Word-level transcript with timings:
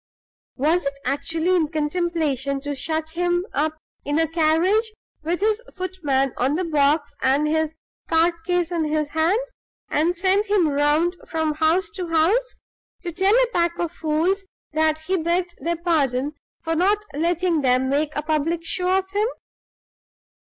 Was 0.55 0.87
it 0.87 0.95
actually 1.05 1.55
in 1.55 1.67
contemplation 1.67 2.59
to 2.61 2.73
shut 2.73 3.11
him 3.11 3.45
up 3.53 3.77
in 4.03 4.17
a 4.17 4.27
carriage, 4.27 4.91
with 5.21 5.41
his 5.41 5.61
footman 5.75 6.33
on 6.37 6.55
the 6.55 6.63
box 6.63 7.13
and 7.21 7.47
his 7.47 7.75
card 8.09 8.33
case 8.43 8.71
in 8.71 8.85
his 8.85 9.09
hand, 9.09 9.37
and 9.91 10.17
send 10.17 10.47
him 10.47 10.67
round 10.69 11.17
from 11.27 11.53
house 11.53 11.91
to 11.91 12.07
house, 12.07 12.55
to 13.03 13.11
tell 13.11 13.35
a 13.43 13.47
pack 13.53 13.77
of 13.77 13.91
fools 13.91 14.43
that 14.73 14.97
he 15.01 15.17
begged 15.17 15.53
their 15.59 15.77
pardon 15.77 16.31
for 16.61 16.75
not 16.75 16.97
letting 17.13 17.61
them 17.61 17.87
make 17.87 18.15
a 18.15 18.23
public 18.23 18.65
show 18.65 18.97
of 18.97 19.07
him? 19.11 19.27